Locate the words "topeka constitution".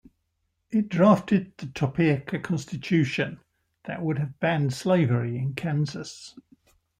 1.67-3.39